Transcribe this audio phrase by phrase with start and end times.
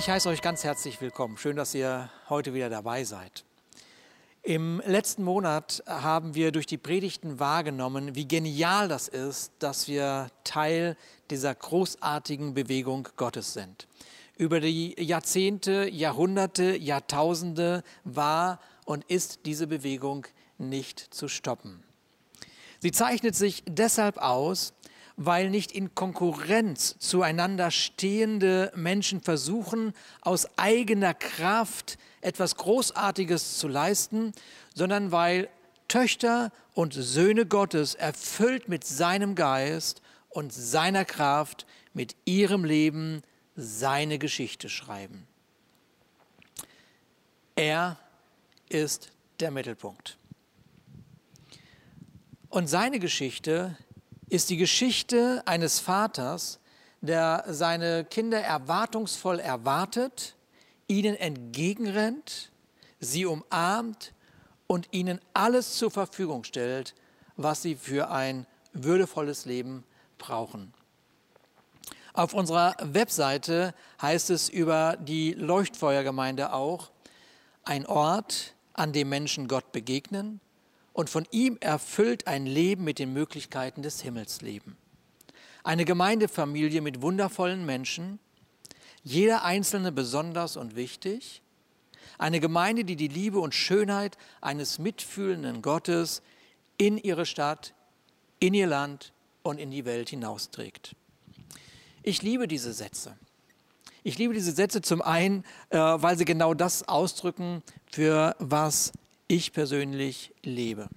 [0.00, 1.36] Ich heiße euch ganz herzlich willkommen.
[1.36, 3.44] Schön, dass ihr heute wieder dabei seid.
[4.42, 10.28] Im letzten Monat haben wir durch die Predigten wahrgenommen, wie genial das ist, dass wir
[10.42, 10.96] Teil
[11.28, 13.88] dieser großartigen Bewegung Gottes sind.
[14.38, 21.84] Über die Jahrzehnte, Jahrhunderte, Jahrtausende war und ist diese Bewegung nicht zu stoppen.
[22.78, 24.72] Sie zeichnet sich deshalb aus,
[25.22, 29.92] weil nicht in Konkurrenz zueinander stehende Menschen versuchen,
[30.22, 34.32] aus eigener Kraft etwas Großartiges zu leisten,
[34.74, 35.50] sondern weil
[35.88, 43.20] Töchter und Söhne Gottes erfüllt mit seinem Geist und seiner Kraft, mit ihrem Leben
[43.56, 45.26] seine Geschichte schreiben.
[47.56, 47.98] Er
[48.70, 50.16] ist der Mittelpunkt.
[52.48, 53.89] Und seine Geschichte ist
[54.48, 56.60] die Geschichte eines Vaters,
[57.00, 60.36] der seine Kinder erwartungsvoll erwartet,
[60.86, 62.52] ihnen entgegenrennt,
[63.00, 64.12] sie umarmt
[64.66, 66.94] und ihnen alles zur Verfügung stellt,
[67.36, 69.82] was sie für ein würdevolles Leben
[70.16, 70.72] brauchen.
[72.12, 76.90] Auf unserer Webseite heißt es über die Leuchtfeuergemeinde auch,
[77.64, 80.40] ein Ort, an dem Menschen Gott begegnen,
[81.00, 84.76] und von ihm erfüllt ein Leben mit den Möglichkeiten des Himmels leben.
[85.64, 88.18] Eine Gemeindefamilie mit wundervollen Menschen,
[89.02, 91.40] jeder Einzelne besonders und wichtig.
[92.18, 96.20] Eine Gemeinde, die die Liebe und Schönheit eines mitfühlenden Gottes
[96.76, 97.72] in ihre Stadt,
[98.38, 100.94] in ihr Land und in die Welt hinausträgt.
[102.02, 103.16] Ich liebe diese Sätze.
[104.02, 108.92] Ich liebe diese Sätze zum einen, äh, weil sie genau das ausdrücken, für was
[109.30, 110.88] ich persönlich lebe.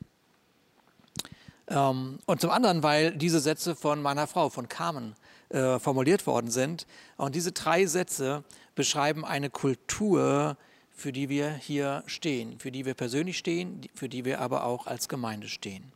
[1.68, 5.16] Ähm, und zum anderen, weil diese Sätze von meiner Frau, von Carmen,
[5.50, 6.88] äh, formuliert worden sind.
[7.16, 8.44] Und diese drei Sätze
[8.74, 10.58] beschreiben eine Kultur,
[10.90, 14.88] für die wir hier stehen, für die wir persönlich stehen, für die wir aber auch
[14.88, 15.92] als Gemeinde stehen.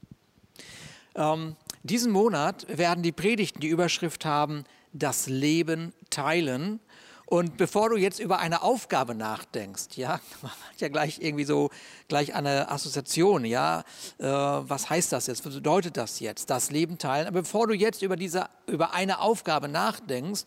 [1.15, 4.63] Ähm, diesen Monat werden die Predigten die Überschrift haben,
[4.93, 6.79] das Leben teilen.
[7.27, 11.69] Und bevor du jetzt über eine Aufgabe nachdenkst, ja, man hat ja gleich irgendwie so
[12.07, 13.81] gleich eine Assoziation, ja,
[14.17, 17.27] äh, was heißt das jetzt, was bedeutet das jetzt, das Leben teilen.
[17.27, 20.45] Aber bevor du jetzt über diese, über eine Aufgabe nachdenkst,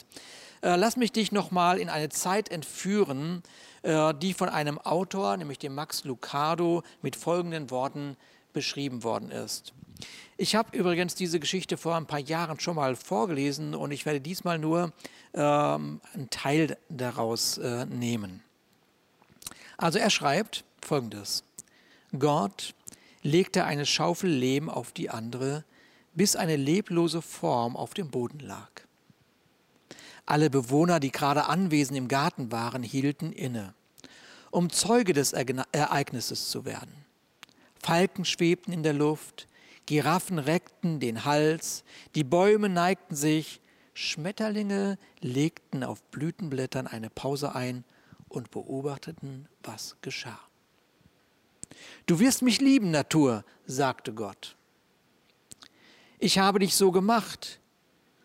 [0.62, 3.42] äh, lass mich dich nochmal in eine Zeit entführen,
[3.82, 8.16] äh, die von einem Autor, nämlich dem Max Lucado, mit folgenden Worten
[8.54, 9.74] beschrieben worden ist.
[10.42, 14.22] Ich habe übrigens diese Geschichte vor ein paar Jahren schon mal vorgelesen und ich werde
[14.22, 14.90] diesmal nur
[15.34, 18.42] ähm, einen Teil daraus äh, nehmen.
[19.76, 21.44] Also er schreibt folgendes.
[22.18, 22.72] Gott
[23.22, 25.62] legte eine Schaufel Lehm auf die andere,
[26.14, 28.70] bis eine leblose Form auf dem Boden lag.
[30.24, 33.74] Alle Bewohner, die gerade anwesend im Garten waren, hielten inne,
[34.50, 36.94] um Zeuge des Ereignisses zu werden.
[37.82, 39.46] Falken schwebten in der Luft,
[39.90, 41.82] Giraffen reckten den Hals,
[42.14, 43.60] die Bäume neigten sich,
[43.92, 47.82] Schmetterlinge legten auf Blütenblättern eine Pause ein
[48.28, 50.38] und beobachteten, was geschah.
[52.06, 54.54] Du wirst mich lieben, Natur, sagte Gott.
[56.20, 57.58] Ich habe dich so gemacht,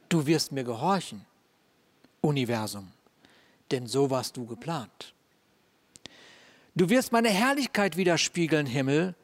[0.07, 1.25] du wirst mir gehorchen,
[2.21, 2.91] Universum,
[3.71, 5.15] denn so warst du geplant.
[6.75, 9.15] Du wirst meine Herrlichkeit widerspiegeln, Himmel,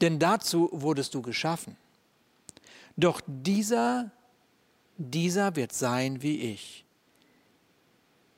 [0.00, 1.76] denn dazu wurdest du geschaffen.
[2.96, 4.10] Doch dieser,
[4.96, 6.84] dieser wird sein wie ich.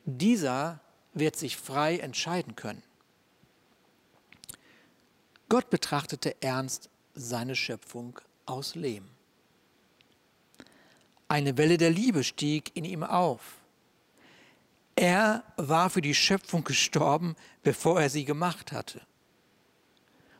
[0.04, 0.80] Dieser
[1.14, 2.82] wird sich frei entscheiden können.
[5.48, 9.08] Gott betrachtete ernst seine Schöpfung aus Lehm.
[11.28, 13.56] Eine Welle der Liebe stieg in ihm auf.
[14.94, 19.02] Er war für die Schöpfung gestorben, bevor er sie gemacht hatte.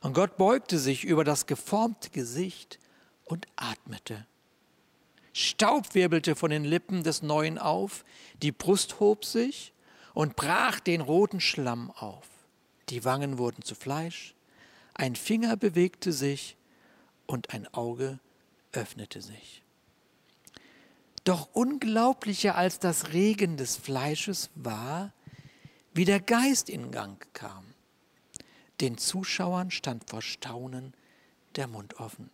[0.06, 2.78] Und Gott beugte sich über das geformte Gesicht
[3.24, 4.24] und atmete.
[5.32, 8.04] Staub wirbelte von den Lippen des Neuen auf,
[8.40, 9.72] die Brust hob sich
[10.14, 12.28] und brach den roten Schlamm auf.
[12.88, 14.36] Die Wangen wurden zu Fleisch,
[14.94, 16.56] ein Finger bewegte sich
[17.26, 18.20] und ein Auge
[18.70, 19.64] öffnete sich.
[21.24, 25.12] Doch unglaublicher als das Regen des Fleisches war,
[25.94, 27.64] wie der Geist in Gang kam.
[28.80, 30.94] Den Zuschauern stand vor Staunen
[31.56, 32.30] der Mund offen.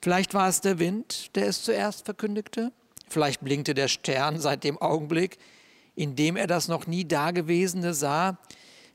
[0.00, 2.72] Vielleicht war es der Wind, der es zuerst verkündigte.
[3.08, 5.38] Vielleicht blinkte der Stern seit dem Augenblick,
[5.94, 8.38] in dem er das noch nie Dagewesene sah.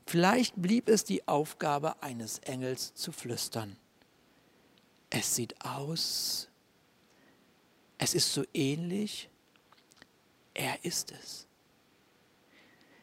[0.06, 3.76] Vielleicht blieb es die Aufgabe eines Engels zu flüstern.
[5.10, 6.48] Es sieht aus,
[7.98, 9.28] es ist so ähnlich,
[10.54, 11.47] er ist es.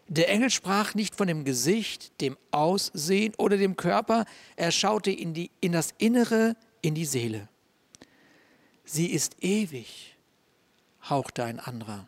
[0.08, 4.26] Der Engel sprach nicht von dem Gesicht, dem Aussehen oder dem Körper,
[4.56, 7.50] er schaute in, die, in das Innere, in die Seele.
[8.84, 10.16] Sie ist ewig,
[11.10, 12.08] hauchte ein anderer.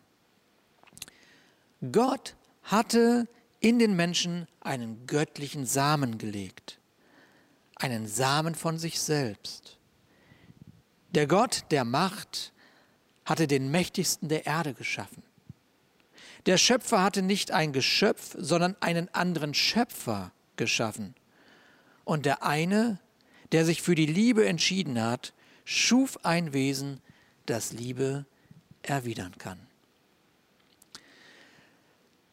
[1.92, 3.26] Gott hatte
[3.60, 6.78] in den Menschen einen göttlichen Samen gelegt,
[7.76, 9.78] einen Samen von sich selbst.
[11.10, 12.52] Der Gott der Macht
[13.24, 15.22] hatte den mächtigsten der Erde geschaffen.
[16.46, 21.14] Der Schöpfer hatte nicht ein Geschöpf, sondern einen anderen Schöpfer geschaffen.
[22.04, 23.00] Und der eine,
[23.52, 27.00] der sich für die Liebe entschieden hat, schuf ein Wesen,
[27.46, 28.26] das Liebe
[28.82, 29.58] erwidern kann.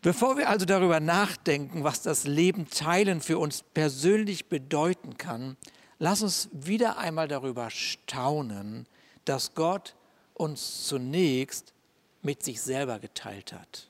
[0.02, 5.58] Bevor wir also darüber nachdenken, was das Leben teilen für uns persönlich bedeuten kann,
[5.98, 8.88] lass uns wieder einmal darüber staunen,
[9.25, 9.96] dass Gott
[10.36, 11.74] uns zunächst
[12.22, 13.90] mit sich selber geteilt hat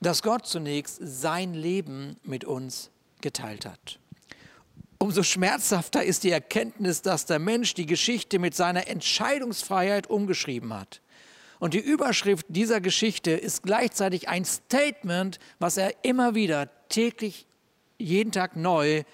[0.00, 3.98] dass Gott zunächst sein Leben mit uns geteilt hat.
[4.98, 11.00] Umso schmerzhafter ist die Erkenntnis, dass der Mensch die Geschichte mit seiner Entscheidungsfreiheit umgeschrieben hat.
[11.58, 17.46] Und die Überschrift dieser Geschichte ist gleichzeitig ein Statement, was er immer wieder täglich,
[17.98, 19.04] jeden Tag neu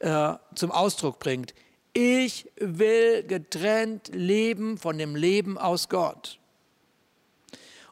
[0.00, 1.54] äh, zum Ausdruck bringt.
[1.92, 6.38] Ich will getrennt leben von dem Leben aus Gott.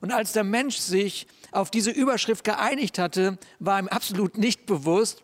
[0.05, 5.23] Und als der Mensch sich auf diese Überschrift geeinigt hatte, war ihm absolut nicht bewusst,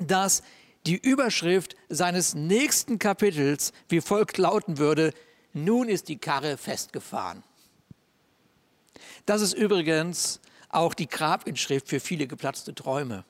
[0.00, 0.42] dass
[0.84, 5.14] die Überschrift seines nächsten Kapitels wie folgt lauten würde,
[5.52, 7.44] nun ist die Karre festgefahren.
[9.26, 10.40] Das ist übrigens
[10.70, 13.24] auch die Grabinschrift für viele geplatzte Träume.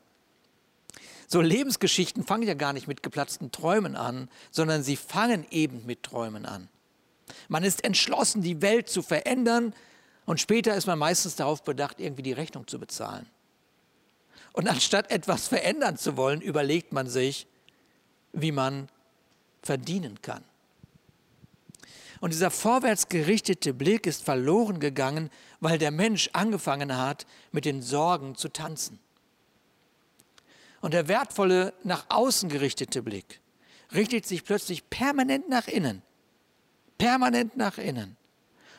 [1.27, 6.05] So Lebensgeschichten fangen ja gar nicht mit geplatzten Träumen an, sondern sie fangen eben mit
[6.05, 6.71] Träumen an.
[7.49, 9.75] Man ist entschlossen, die Welt zu verändern,
[10.31, 13.27] und später ist man meistens darauf bedacht, irgendwie die Rechnung zu bezahlen.
[14.53, 17.49] Und anstatt etwas verändern zu wollen, überlegt man sich,
[18.33, 18.89] wie man
[19.61, 20.45] verdienen kann.
[22.21, 27.83] Und dieser vorwärts gerichtete Blick ist verloren gegangen, weil der Mensch angefangen hat, mit den
[27.83, 29.01] Sorgen zu tanzen.
[30.81, 33.41] Und der wertvolle, nach außen gerichtete Blick
[33.93, 36.03] richtet sich plötzlich permanent nach innen.
[36.99, 38.17] Permanent nach innen.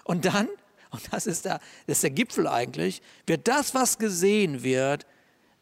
[0.05, 0.47] Und dann
[0.91, 5.05] und das ist, der, das ist der Gipfel eigentlich, wird das, was gesehen wird,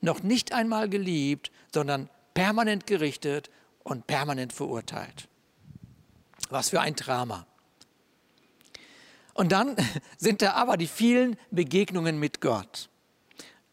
[0.01, 3.49] noch nicht einmal geliebt, sondern permanent gerichtet
[3.83, 5.27] und permanent verurteilt.
[6.49, 7.45] Was für ein Drama.
[9.33, 9.75] Und dann
[10.17, 12.89] sind da aber die vielen Begegnungen mit Gott.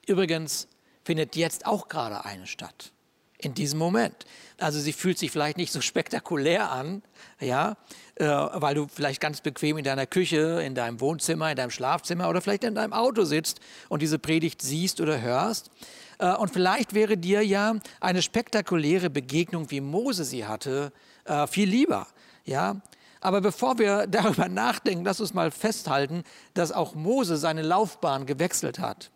[0.06, 0.68] Übrigens
[1.04, 2.92] findet jetzt auch gerade eine statt
[3.38, 4.24] in diesem Moment.
[4.58, 7.02] Also sie fühlt sich vielleicht nicht so spektakulär an,
[7.40, 7.76] ja,
[8.14, 12.30] äh, weil du vielleicht ganz bequem in deiner Küche, in deinem Wohnzimmer, in deinem Schlafzimmer
[12.30, 15.70] oder vielleicht in deinem Auto sitzt und diese Predigt siehst oder hörst.
[16.18, 20.92] Äh, und vielleicht wäre dir ja eine spektakuläre Begegnung, wie Mose sie hatte,
[21.24, 22.06] äh, viel lieber,
[22.44, 22.80] ja.
[23.20, 26.22] Aber bevor wir darüber nachdenken, lass uns mal festhalten,
[26.54, 29.10] dass auch Mose seine Laufbahn gewechselt hat.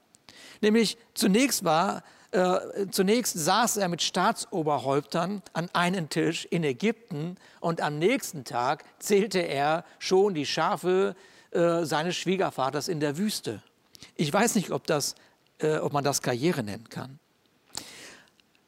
[0.61, 2.03] Nämlich zunächst war
[2.33, 8.85] äh, zunächst saß er mit Staatsoberhäuptern an einem Tisch in Ägypten und am nächsten Tag
[9.01, 11.17] zählte er schon die Schafe
[11.51, 13.63] äh, seines Schwiegervaters in der Wüste.
[14.15, 15.17] Ich weiß nicht, ob, das,
[15.59, 17.19] äh, ob man das Karriere nennen kann.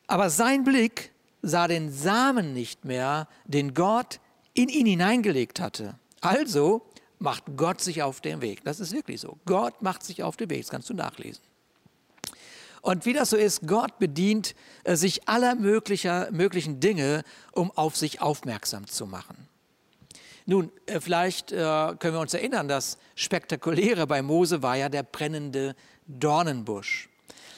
[0.09, 4.19] Aber sein Blick sah den Samen nicht mehr, den Gott
[4.55, 5.95] in ihn hineingelegt hatte.
[6.21, 6.83] Also
[7.19, 8.65] macht Gott sich auf den Weg.
[8.65, 9.39] Das ist wirklich so.
[9.47, 10.63] Gott macht sich auf den Weg.
[10.63, 11.43] Das kannst du nachlesen.
[12.83, 17.23] Und wie das so ist, Gott bedient äh, sich aller möglicher, möglichen Dinge,
[17.53, 19.49] um auf sich aufmerksam zu machen.
[20.47, 25.05] Nun, äh, vielleicht äh, können wir uns erinnern, das Spektakuläre bei Mose war ja der
[25.05, 25.77] brennende
[26.09, 27.09] Dornenbusch.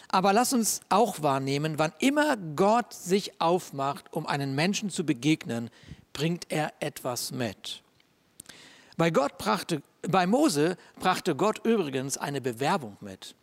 [0.09, 5.71] Aber lass uns auch wahrnehmen, wann immer Gott sich aufmacht, um einen Menschen zu begegnen,
[6.13, 7.83] bringt er etwas mit.
[8.99, 13.35] Bei, Gott brachte, bei Mose brachte Gott übrigens eine Bewerbung mit.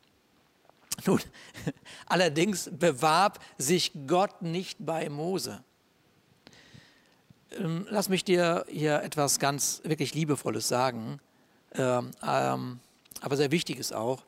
[1.05, 1.19] Nun,
[2.05, 5.63] allerdings bewarb sich Gott nicht bei Mose.
[7.57, 11.19] Ähm, lass mich dir hier etwas ganz wirklich Liebevolles sagen,
[11.73, 12.79] ähm, ähm,
[13.21, 14.23] aber sehr Wichtiges auch.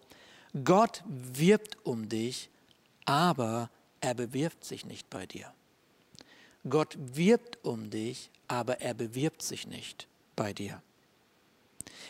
[0.63, 2.49] Gott wirbt um dich,
[3.05, 3.69] aber
[4.01, 5.51] er bewirbt sich nicht bei dir.
[6.69, 10.81] Gott wirbt um dich, aber er bewirbt sich nicht bei dir.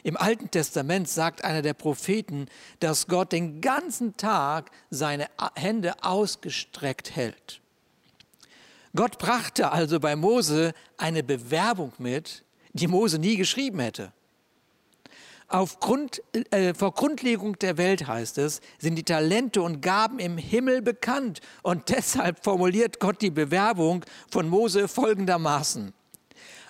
[0.03, 2.47] Im Alten Testament sagt einer der Propheten,
[2.79, 7.61] dass Gott den ganzen Tag seine Hände ausgestreckt hält.
[8.95, 14.11] Gott brachte also bei Mose eine Bewerbung mit, die Mose nie geschrieben hätte.
[15.47, 20.81] Aufgrund, äh, vor Grundlegung der Welt heißt es, sind die Talente und Gaben im Himmel
[20.81, 21.41] bekannt.
[21.61, 25.93] Und deshalb formuliert Gott die Bewerbung von Mose folgendermaßen.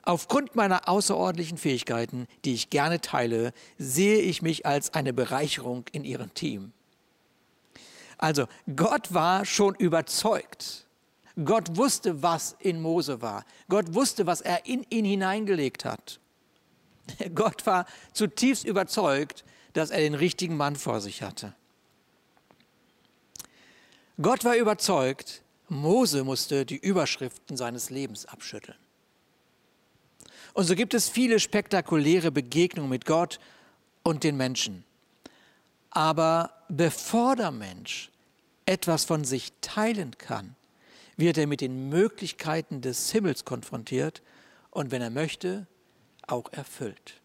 [0.05, 6.03] Aufgrund meiner außerordentlichen Fähigkeiten, die ich gerne teile, sehe ich mich als eine Bereicherung in
[6.03, 6.73] ihrem Team.
[8.17, 10.85] Also Gott war schon überzeugt.
[11.43, 13.45] Gott wusste, was in Mose war.
[13.69, 16.19] Gott wusste, was er in ihn hineingelegt hat.
[17.35, 21.55] Gott war zutiefst überzeugt, dass er den richtigen Mann vor sich hatte.
[24.21, 28.77] Gott war überzeugt, Mose musste die Überschriften seines Lebens abschütteln.
[30.53, 33.39] Und so gibt es viele spektakuläre Begegnungen mit Gott
[34.03, 34.83] und den Menschen.
[35.89, 38.11] Aber bevor der Mensch
[38.65, 40.55] etwas von sich teilen kann,
[41.17, 44.21] wird er mit den Möglichkeiten des Himmels konfrontiert
[44.71, 45.67] und wenn er möchte,
[46.25, 47.19] auch erfüllt.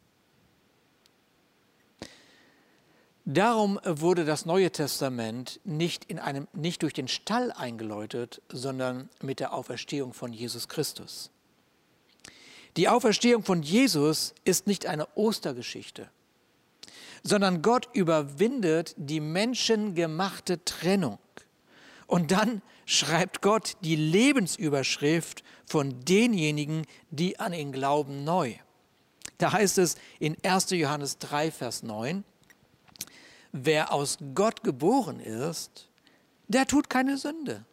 [3.24, 9.38] Darum wurde das Neue Testament nicht, in einem, nicht durch den Stall eingeläutet, sondern mit
[9.38, 11.30] der Auferstehung von Jesus Christus.
[12.78, 16.08] Die Auferstehung von Jesus ist nicht eine Ostergeschichte,
[17.24, 21.18] sondern Gott überwindet die menschengemachte Trennung.
[22.06, 28.54] Und dann schreibt Gott die Lebensüberschrift von denjenigen, die an ihn glauben, neu.
[29.38, 30.70] Da heißt es in 1.
[30.70, 32.22] Johannes 3, Vers 9,
[33.50, 35.88] wer aus Gott geboren ist,
[36.46, 37.64] der tut keine Sünde.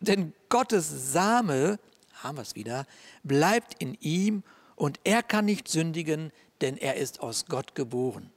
[0.00, 1.78] Denn Gottes Same,
[2.22, 2.86] haben wir es wieder,
[3.22, 4.42] bleibt in ihm
[4.76, 8.30] und er kann nicht sündigen, denn er ist aus Gott geboren.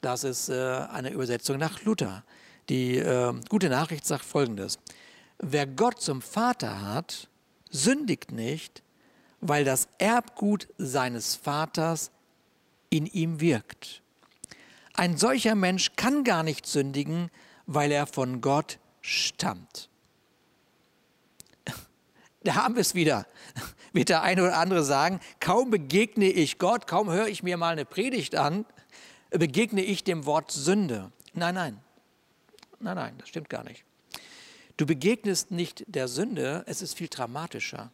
[0.00, 0.54] Das ist äh,
[0.90, 2.24] eine Übersetzung nach Luther.
[2.68, 4.78] Die äh, gute Nachricht sagt folgendes.
[5.38, 7.28] Wer Gott zum Vater hat,
[7.70, 8.82] sündigt nicht,
[9.40, 12.10] weil das Erbgut seines Vaters
[12.90, 14.02] in ihm wirkt.
[14.94, 17.30] Ein solcher Mensch kann gar nicht sündigen,
[17.66, 19.88] weil er von Gott stammt.
[22.44, 23.26] Da haben wir es wieder.
[23.92, 27.72] Wird der eine oder andere sagen, kaum begegne ich Gott, kaum höre ich mir mal
[27.72, 28.64] eine Predigt an,
[29.30, 31.12] begegne ich dem Wort Sünde.
[31.34, 31.80] Nein, nein.
[32.80, 33.84] Nein, nein, das stimmt gar nicht.
[34.76, 37.92] Du begegnest nicht der Sünde, es ist viel dramatischer.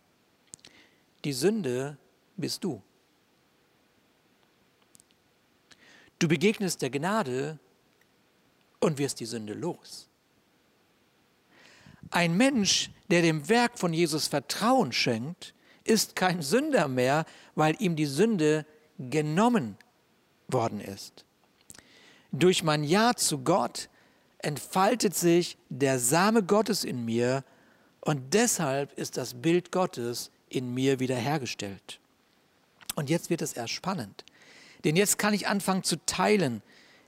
[1.24, 1.98] Die Sünde
[2.36, 2.82] bist du.
[6.18, 7.58] Du begegnest der Gnade
[8.80, 10.07] und wirst die Sünde los.
[12.10, 17.24] Ein Mensch, der dem Werk von Jesus Vertrauen schenkt, ist kein Sünder mehr,
[17.54, 18.66] weil ihm die Sünde
[18.98, 19.76] genommen
[20.48, 21.24] worden ist.
[22.32, 23.88] Durch mein Ja zu Gott
[24.38, 27.44] entfaltet sich der Same Gottes in mir
[28.00, 32.00] und deshalb ist das Bild Gottes in mir wiederhergestellt.
[32.94, 34.24] Und jetzt wird es erst spannend.
[34.84, 36.62] Denn jetzt kann ich anfangen zu teilen,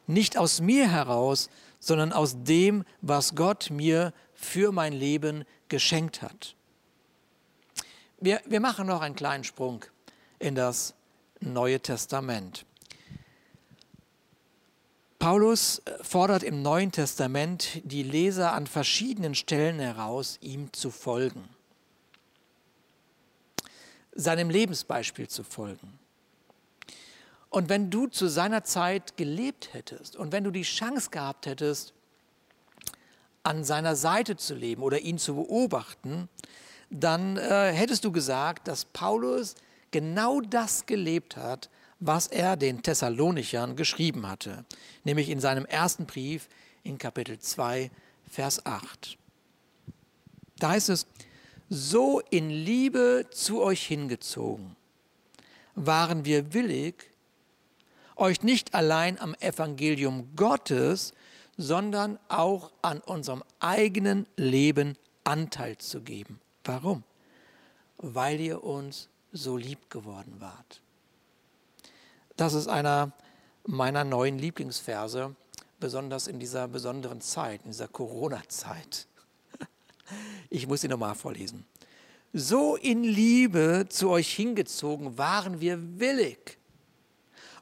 [0.06, 6.54] nicht aus mir heraus, sondern aus dem, was Gott mir für mein Leben geschenkt hat.
[8.18, 9.84] Wir, wir machen noch einen kleinen Sprung
[10.38, 10.94] in das
[11.40, 12.66] Neue Testament.
[15.18, 21.48] Paulus fordert im Neuen Testament die Leser an verschiedenen Stellen heraus, ihm zu folgen
[24.12, 25.98] seinem Lebensbeispiel zu folgen.
[27.48, 31.94] Und wenn du zu seiner Zeit gelebt hättest und wenn du die Chance gehabt hättest,
[33.42, 36.28] an seiner Seite zu leben oder ihn zu beobachten,
[36.90, 39.54] dann äh, hättest du gesagt, dass Paulus
[39.90, 41.70] genau das gelebt hat,
[42.00, 44.64] was er den Thessalonichern geschrieben hatte,
[45.04, 46.48] nämlich in seinem ersten Brief
[46.82, 47.90] in Kapitel 2,
[48.28, 49.18] Vers 8.
[50.58, 51.06] Da heißt es,
[51.68, 54.76] so in Liebe zu euch hingezogen,
[55.74, 57.10] waren wir willig,
[58.16, 61.12] euch nicht allein am Evangelium Gottes,
[61.60, 66.40] sondern auch an unserem eigenen Leben Anteil zu geben.
[66.64, 67.04] Warum?
[67.98, 70.80] Weil ihr uns so lieb geworden wart.
[72.38, 73.12] Das ist einer
[73.66, 75.36] meiner neuen Lieblingsverse,
[75.78, 79.06] besonders in dieser besonderen Zeit, in dieser Corona-Zeit.
[80.48, 81.64] Ich muss sie nochmal vorlesen.
[82.32, 86.58] So in Liebe zu euch hingezogen waren wir willig,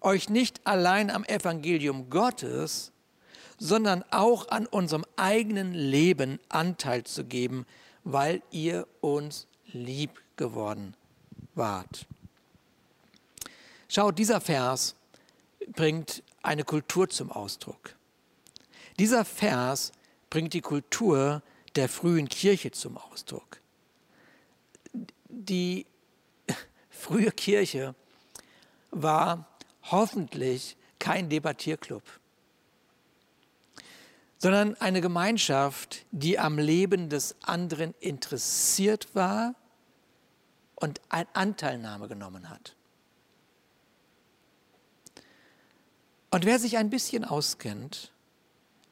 [0.01, 2.93] euch nicht allein am Evangelium Gottes,
[3.59, 7.67] sondern auch an unserem eigenen Leben Anteil zu geben,
[8.05, 10.95] weil ihr uns lieb geworden
[11.55, 12.07] wart.
[13.89, 14.95] Schaut, dieser Vers
[15.73, 17.95] bringt eine Kultur zum Ausdruck.
[18.99, 19.93] Dieser Vers
[20.31, 21.43] bringt die Kultur
[21.77, 23.61] der frühen Kirche zum Ausdruck.
[25.29, 25.87] Die
[26.91, 27.95] frühe Kirche
[28.91, 29.47] war
[29.91, 32.03] hoffentlich kein Debattierclub,
[34.39, 39.55] sondern eine Gemeinschaft, die am Leben des anderen interessiert war
[40.77, 42.77] und Anteilnahme genommen hat.
[46.31, 48.13] Und wer sich ein bisschen auskennt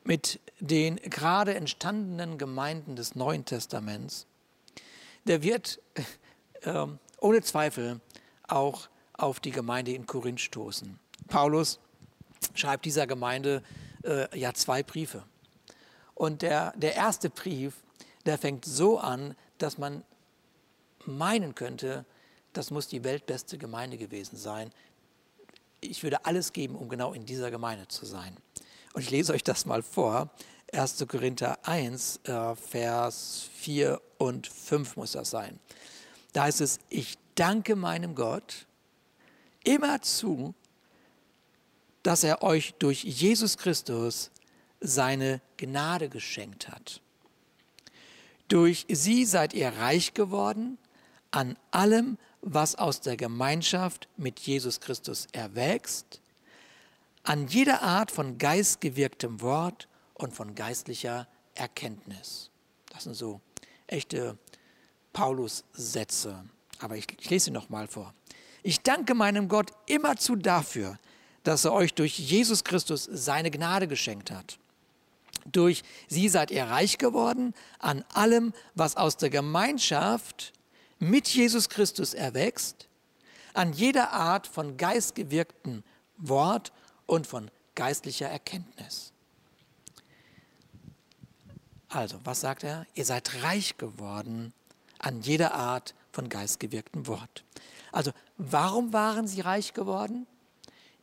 [0.04, 4.26] mit den gerade entstandenen Gemeinden des Neuen Testaments,
[5.26, 5.80] der wird
[6.62, 6.86] äh,
[7.20, 8.00] ohne Zweifel
[8.48, 10.98] auch auf die Gemeinde in Korinth stoßen.
[11.28, 11.78] Paulus
[12.54, 13.62] schreibt dieser Gemeinde
[14.02, 15.24] äh, ja zwei Briefe.
[16.16, 17.74] Und der, der erste Brief,
[18.24, 20.02] der fängt so an, dass man
[21.04, 22.04] meinen könnte,
[22.54, 24.72] das muss die weltbeste Gemeinde gewesen sein.
[25.80, 28.34] Ich würde alles geben, um genau in dieser Gemeinde zu sein.
[28.94, 30.30] Und ich lese euch das mal vor.
[30.72, 31.04] 1.
[31.06, 35.60] Korinther 1, äh, Vers 4 und 5 muss das sein.
[36.32, 38.66] Da heißt es, ich danke meinem Gott
[39.64, 40.54] immerzu,
[42.02, 44.30] dass er euch durch Jesus Christus
[44.80, 47.00] seine Gnade geschenkt hat.
[48.48, 50.78] Durch sie seid ihr reich geworden
[51.30, 56.20] an allem, was aus der Gemeinschaft mit Jesus Christus erwächst,
[57.24, 62.50] an jeder Art von geistgewirktem Wort und von geistlicher Erkenntnis.
[62.90, 63.40] Das sind so
[63.88, 64.38] echte
[65.12, 66.44] Paulus-Sätze.
[66.78, 68.14] Aber ich, ich lese sie nochmal vor.
[68.62, 70.98] Ich danke meinem Gott immerzu dafür,
[71.42, 74.58] dass er euch durch Jesus Christus seine Gnade geschenkt hat.
[75.52, 80.52] Durch sie seid ihr reich geworden an allem, was aus der Gemeinschaft
[80.98, 82.88] mit Jesus Christus erwächst,
[83.54, 85.82] an jeder Art von geistgewirktem
[86.16, 86.72] Wort
[87.06, 89.12] und von geistlicher Erkenntnis.
[91.88, 92.86] Also, was sagt er?
[92.94, 94.52] Ihr seid reich geworden
[94.98, 97.44] an jeder Art von geistgewirktem Wort.
[97.92, 100.26] Also, warum waren sie reich geworden?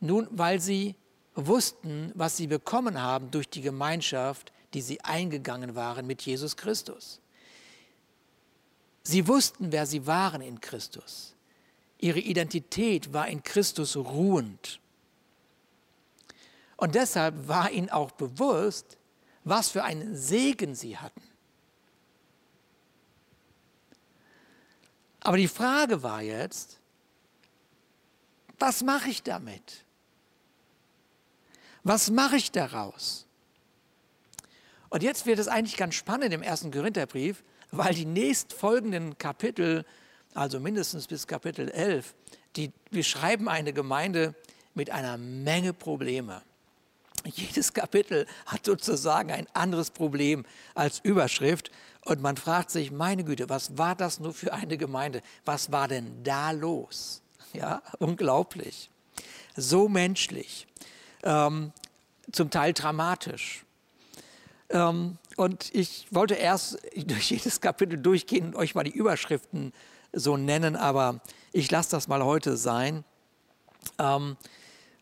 [0.00, 0.96] Nun, weil sie
[1.34, 7.20] wussten, was sie bekommen haben durch die Gemeinschaft, die sie eingegangen waren mit Jesus Christus.
[9.02, 11.34] Sie wussten, wer sie waren in Christus.
[11.98, 14.80] Ihre Identität war in Christus ruhend.
[16.76, 18.96] Und deshalb war ihnen auch bewusst,
[19.44, 21.22] was für einen Segen sie hatten.
[25.20, 26.78] Aber die Frage war jetzt,
[28.58, 29.83] was mache ich damit?
[31.84, 33.26] Was mache ich daraus?
[34.88, 39.84] Und jetzt wird es eigentlich ganz spannend im ersten Korintherbrief, weil die nächstfolgenden Kapitel,
[40.34, 42.14] also mindestens bis Kapitel 11,
[42.56, 44.34] die beschreiben eine Gemeinde
[44.74, 46.42] mit einer Menge Probleme.
[47.26, 50.44] Jedes Kapitel hat sozusagen ein anderes Problem
[50.74, 51.70] als Überschrift
[52.04, 55.22] und man fragt sich, meine Güte, was war das nur für eine Gemeinde?
[55.44, 57.22] Was war denn da los?
[57.52, 58.90] Ja, unglaublich.
[59.56, 60.66] So menschlich,
[61.24, 61.72] ähm,
[62.30, 63.64] zum Teil dramatisch.
[64.70, 69.72] Ähm, und ich wollte erst durch jedes Kapitel durchgehen und euch mal die Überschriften
[70.12, 71.20] so nennen, aber
[71.52, 73.04] ich lasse das mal heute sein.
[73.98, 74.36] Ähm,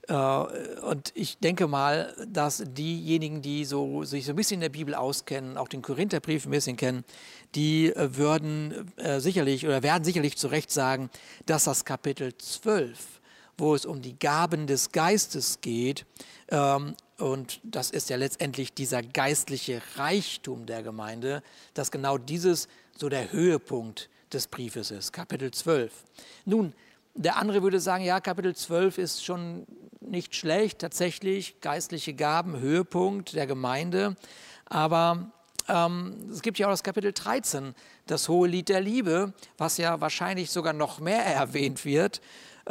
[0.08, 4.68] äh, und ich denke mal, dass diejenigen, die so, sich so ein bisschen in der
[4.68, 7.04] Bibel auskennen, auch den Korintherbrief ein bisschen kennen,
[7.54, 11.11] die äh, würden äh, sicherlich oder werden sicherlich zu Recht sagen,
[11.46, 13.20] dass das Kapitel 12,
[13.58, 16.06] wo es um die Gaben des Geistes geht,
[16.48, 23.08] ähm, und das ist ja letztendlich dieser geistliche Reichtum der Gemeinde, dass genau dieses so
[23.08, 25.92] der Höhepunkt des Briefes ist, Kapitel 12.
[26.46, 26.74] Nun,
[27.14, 29.66] der andere würde sagen, ja, Kapitel 12 ist schon
[30.00, 34.16] nicht schlecht, tatsächlich geistliche Gaben, Höhepunkt der Gemeinde,
[34.66, 35.30] aber
[35.68, 37.74] ähm, es gibt ja auch das Kapitel 13,
[38.06, 42.20] das hohe Lied der Liebe, was ja wahrscheinlich sogar noch mehr erwähnt wird.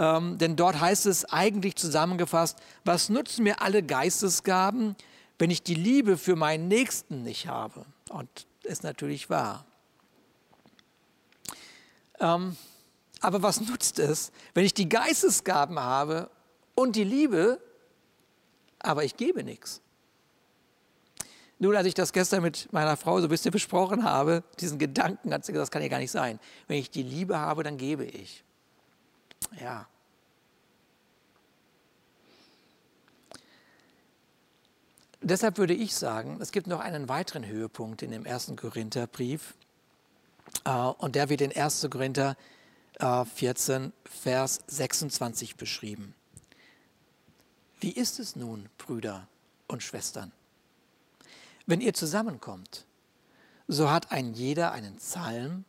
[0.02, 4.96] Ähm, denn dort heißt es eigentlich zusammengefasst, was nutzen mir alle Geistesgaben,
[5.38, 7.86] wenn ich die Liebe für meinen Nächsten nicht habe?
[8.10, 8.28] Und
[8.64, 9.64] ist natürlich wahr.
[12.20, 12.58] Ähm,
[13.20, 16.32] aber was nutzt es, wenn ich die Geistesgaben habe
[16.74, 17.62] und die Liebe,
[18.80, 19.82] aber ich gebe nichts?
[21.60, 25.32] Nun, als ich das gestern mit meiner Frau so ein bisschen besprochen habe, diesen Gedanken,
[25.32, 26.40] hat sie gesagt, das kann ja gar nicht sein.
[26.68, 28.44] Wenn ich die Liebe habe, dann gebe ich.
[29.60, 29.88] Ja.
[35.22, 39.54] Deshalb würde ich sagen, es gibt noch einen weiteren Höhepunkt in dem ersten Korintherbrief.
[40.66, 41.88] Äh, und der wird in 1.
[41.92, 42.36] Korinther
[43.00, 46.16] 14, äh, Vers 26 beschrieben.
[47.80, 49.28] Wie ist es nun, Brüder
[49.68, 50.32] und Schwestern?
[51.66, 52.86] Wenn ihr zusammenkommt,
[53.68, 55.66] so hat ein jeder einen Psalm,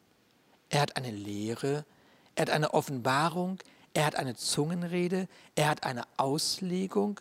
[0.68, 1.84] er hat eine Lehre,
[2.34, 3.58] er hat eine Offenbarung,
[3.94, 7.20] er hat eine Zungenrede, er hat eine Auslegung.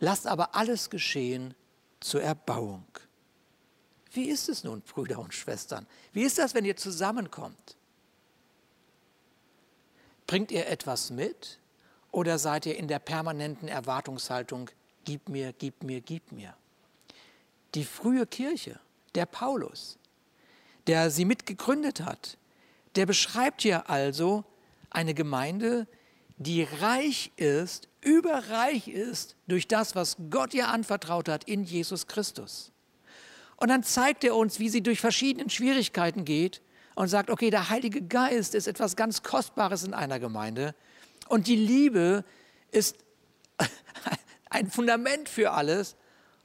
[0.00, 1.54] Lasst aber alles geschehen
[2.00, 2.84] zur Erbauung.
[4.12, 5.86] Wie ist es nun, Brüder und Schwestern?
[6.12, 7.76] Wie ist das, wenn ihr zusammenkommt?
[10.26, 11.58] Bringt ihr etwas mit
[12.12, 14.70] oder seid ihr in der permanenten Erwartungshaltung,
[15.04, 16.54] gib mir, gib mir, gib mir?
[17.74, 18.78] Die frühe Kirche,
[19.14, 19.98] der Paulus,
[20.86, 22.38] der sie mitgegründet hat,
[22.96, 24.44] der beschreibt hier also
[24.90, 25.86] eine Gemeinde,
[26.36, 32.72] die reich ist, überreich ist durch das, was Gott ihr anvertraut hat in Jesus Christus.
[33.56, 36.60] Und dann zeigt er uns, wie sie durch verschiedene Schwierigkeiten geht
[36.94, 40.74] und sagt, okay, der Heilige Geist ist etwas ganz Kostbares in einer Gemeinde
[41.28, 42.24] und die Liebe
[42.70, 42.96] ist
[44.50, 45.96] ein Fundament für alles.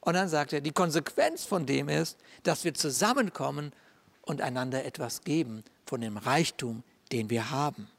[0.01, 3.73] Und dann sagt er, die Konsequenz von dem ist, dass wir zusammenkommen
[4.21, 7.89] und einander etwas geben von dem Reichtum, den wir haben.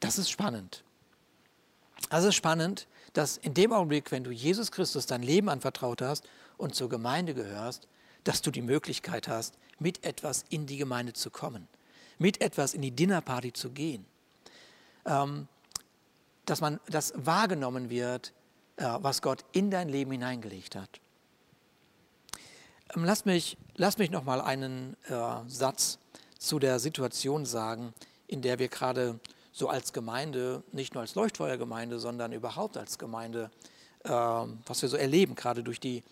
[0.00, 0.82] Das ist spannend.
[2.08, 6.26] Das ist spannend, dass in dem Augenblick, wenn du Jesus Christus dein Leben anvertraut hast
[6.56, 7.86] und zur Gemeinde gehörst,
[8.24, 11.68] dass du die Möglichkeit hast, mit etwas in die Gemeinde zu kommen,
[12.18, 14.06] mit etwas in die Dinnerparty zu gehen.
[15.04, 15.48] Ähm,
[16.46, 18.32] dass man das wahrgenommen wird,
[18.76, 21.01] äh, was Gott in dein Leben hineingelegt hat.
[22.94, 25.98] Ähm, lass mich, lass mich noch mal einen äh, Satz
[26.38, 27.94] zu der Situation sagen,
[28.26, 29.18] in der wir gerade
[29.52, 33.50] so als Gemeinde, nicht nur als Leuchtfeuergemeinde, sondern überhaupt als Gemeinde,
[34.04, 36.02] äh, was wir so erleben, gerade durch die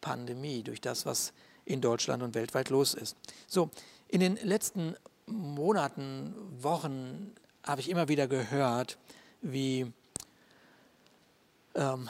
[0.00, 1.32] Pandemie, durch das, was
[1.64, 3.16] in Deutschland und weltweit los ist.
[3.46, 3.70] So,
[4.08, 4.94] in den letzten
[5.26, 7.34] Monaten, Wochen
[7.64, 8.96] habe ich immer wieder gehört,
[9.42, 9.92] wie
[11.74, 12.08] ähm,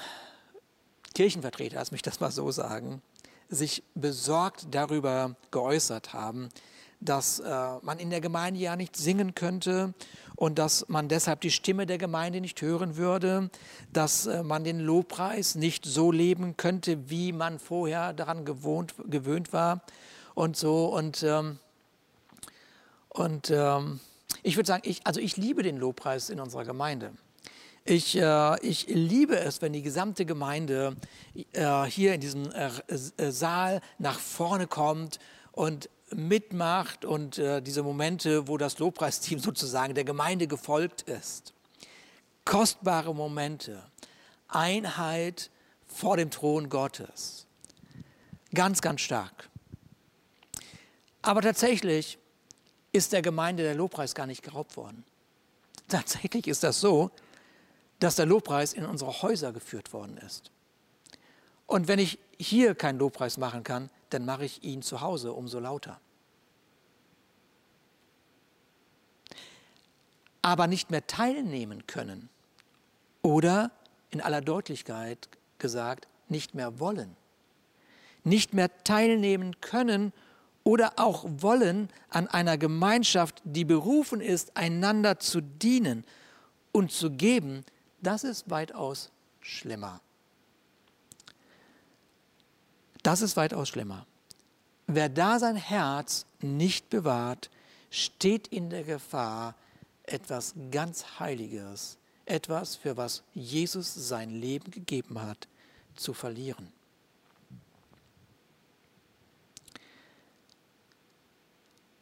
[1.15, 3.01] Kirchenvertreter, lass mich das mal so sagen,
[3.49, 6.49] sich besorgt darüber geäußert haben,
[7.01, 9.95] dass äh, man in der Gemeinde ja nicht singen könnte
[10.35, 13.51] und dass man deshalb die Stimme der Gemeinde nicht hören würde,
[13.93, 19.53] dass äh, man den Lobpreis nicht so leben könnte, wie man vorher daran gewohnt, gewöhnt
[19.53, 19.83] war
[20.35, 20.87] und so.
[20.87, 21.59] Und, ähm,
[23.11, 24.01] und ähm,
[24.43, 27.13] ich würde sagen, ich, also ich liebe den Lobpreis in unserer Gemeinde.
[27.89, 30.97] Ich, äh, ich liebe es, wenn die gesamte Gemeinde
[31.53, 35.21] äh, hier in diesem äh, äh Saal nach vorne kommt
[35.53, 41.55] und mitmacht und äh, diese Momente, wo das Lobpreisteam sozusagen der Gemeinde gefolgt ist.
[42.45, 43.81] Kostbare Momente,
[44.49, 45.51] Einheit
[45.87, 47.47] vor dem Thron Gottes.
[48.53, 49.49] Ganz, ganz stark.
[51.23, 52.19] Aber tatsächlich
[52.91, 55.05] ist der Gemeinde der Lobpreis gar nicht geraubt worden.
[55.87, 57.13] Tatsächlich ist das so,
[58.01, 60.51] dass der Lobpreis in unsere Häuser geführt worden ist.
[61.67, 65.59] Und wenn ich hier keinen Lobpreis machen kann, dann mache ich ihn zu Hause umso
[65.59, 66.01] lauter.
[70.43, 72.29] Aber nicht mehr teilnehmen können
[73.23, 73.73] oder
[74.11, 75.29] in aller Deutlichkeit
[75.59, 77.17] gesagt, nicht mehr wollen.
[78.23, 80.13] Nicht mehr teilnehmen können
[80.63, 86.05] oder auch wollen an einer Gemeinschaft, die berufen ist, einander zu dienen
[86.73, 87.65] und zu geben,
[88.07, 90.01] das ist weitaus schlimmer.
[93.03, 94.07] Das ist weitaus schlimmer.
[94.87, 97.51] Wer da sein Herz nicht bewahrt,
[97.91, 99.57] steht in der Gefahr,
[100.05, 105.49] etwas ganz Heiliges, etwas, für was Jesus sein Leben gegeben hat,
[105.97, 106.73] zu verlieren.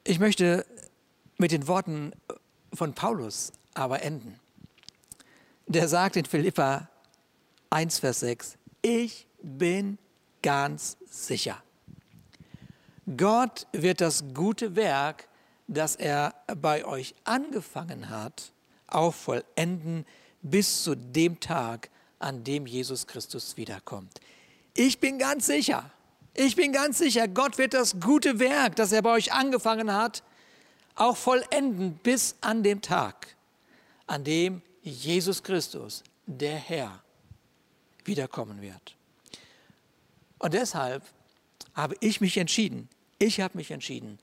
[0.05, 0.67] Ich möchte
[1.39, 2.13] mit den Worten
[2.75, 4.39] von Paulus aber enden.
[5.67, 6.89] Der sagt in Philippa
[7.71, 9.99] 1, Vers 6, ich bin
[10.43, 11.63] ganz sicher.
[13.17, 15.27] Gott wird das gute Werk,
[15.67, 18.53] das er bei euch angefangen hat,
[18.87, 20.05] auch vollenden
[20.43, 24.21] bis zu dem Tag, an dem Jesus Christus wiederkommt.
[24.75, 25.91] Ich bin ganz sicher,
[26.35, 30.23] ich bin ganz sicher, Gott wird das gute Werk, das er bei euch angefangen hat,
[30.95, 33.35] auch vollenden bis an dem Tag,
[34.07, 37.03] an dem Jesus Christus, der Herr,
[38.05, 38.97] wiederkommen wird.
[40.39, 41.03] Und deshalb
[41.73, 44.19] habe ich mich entschieden, ich habe mich entschieden,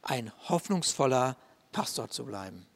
[0.00, 1.36] ein hoffnungsvoller
[1.72, 2.66] Pastor zu bleiben.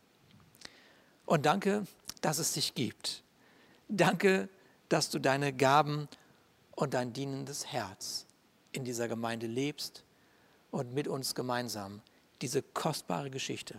[1.24, 1.86] Und danke,
[2.20, 3.22] dass es dich gibt.
[3.88, 4.50] Danke,
[4.90, 6.08] dass du deine Gaben
[6.72, 8.26] und dein dienendes Herz
[8.72, 10.04] in dieser Gemeinde lebst
[10.70, 12.02] und mit uns gemeinsam
[12.42, 13.78] diese kostbare Geschichte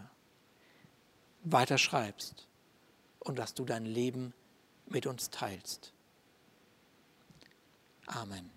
[1.43, 2.47] weiterschreibst
[3.23, 4.33] und dass du dein Leben
[4.87, 5.93] mit uns teilst.
[8.05, 8.52] Amen.